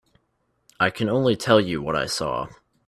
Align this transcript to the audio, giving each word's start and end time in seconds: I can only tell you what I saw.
I 0.79 0.89
can 0.89 1.09
only 1.09 1.35
tell 1.35 1.61
you 1.61 1.79
what 1.79 1.95
I 1.95 2.07
saw. 2.07 2.47